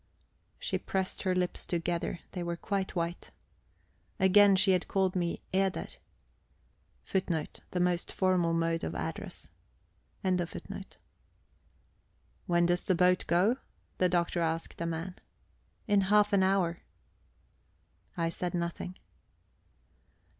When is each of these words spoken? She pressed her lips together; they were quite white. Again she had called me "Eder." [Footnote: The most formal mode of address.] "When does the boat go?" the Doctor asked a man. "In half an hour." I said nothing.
She 0.57 0.79
pressed 0.79 1.21
her 1.21 1.35
lips 1.35 1.63
together; 1.63 2.21
they 2.31 2.41
were 2.41 2.57
quite 2.57 2.95
white. 2.95 3.29
Again 4.19 4.55
she 4.55 4.71
had 4.71 4.87
called 4.87 5.15
me 5.15 5.41
"Eder." 5.53 5.85
[Footnote: 7.03 7.59
The 7.69 7.79
most 7.81 8.11
formal 8.11 8.51
mode 8.55 8.83
of 8.83 8.95
address.] 8.95 9.51
"When 10.23 10.37
does 10.37 10.53
the 12.85 12.95
boat 12.95 13.25
go?" 13.27 13.57
the 13.99 14.09
Doctor 14.09 14.39
asked 14.41 14.81
a 14.81 14.87
man. 14.87 15.17
"In 15.87 16.01
half 16.01 16.33
an 16.33 16.41
hour." 16.41 16.81
I 18.17 18.29
said 18.29 18.55
nothing. 18.55 18.97